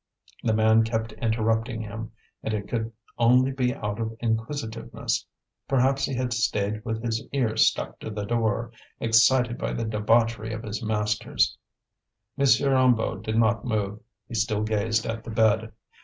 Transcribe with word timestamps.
The 0.41 0.55
man 0.55 0.83
kept 0.83 1.11
interrupting 1.11 1.81
him, 1.83 2.11
and 2.41 2.55
it 2.55 2.67
could 2.67 2.91
only 3.19 3.51
be 3.51 3.71
out 3.75 3.99
of 3.99 4.17
inquisitiveness. 4.19 5.27
Perhaps 5.67 6.05
he 6.05 6.15
had 6.15 6.33
stayed 6.33 6.83
with 6.83 7.03
his 7.03 7.23
ear 7.31 7.55
stuck 7.55 7.99
to 7.99 8.09
the 8.09 8.25
door, 8.25 8.71
excited 8.99 9.59
by 9.59 9.73
the 9.73 9.85
debauchery 9.85 10.53
of 10.53 10.63
his 10.63 10.81
masters. 10.83 11.55
M. 12.35 12.47
Hennebeau 12.47 13.17
did 13.17 13.37
not 13.37 13.63
move. 13.63 13.99
He 14.27 14.33
still 14.33 14.63
gazed 14.63 15.05
at 15.05 15.23
the 15.23 15.29
bed. 15.29 15.71